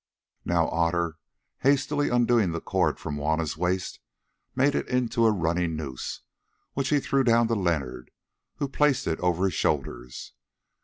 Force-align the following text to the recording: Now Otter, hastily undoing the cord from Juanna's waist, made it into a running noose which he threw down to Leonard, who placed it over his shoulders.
Now 0.45 0.67
Otter, 0.69 1.19
hastily 1.59 2.09
undoing 2.09 2.53
the 2.53 2.59
cord 2.59 2.99
from 2.99 3.17
Juanna's 3.17 3.55
waist, 3.55 3.99
made 4.55 4.73
it 4.73 4.87
into 4.87 5.27
a 5.27 5.31
running 5.31 5.75
noose 5.75 6.21
which 6.73 6.89
he 6.89 6.99
threw 6.99 7.23
down 7.23 7.47
to 7.49 7.53
Leonard, 7.53 8.09
who 8.55 8.67
placed 8.67 9.05
it 9.05 9.19
over 9.19 9.45
his 9.45 9.53
shoulders. 9.53 10.33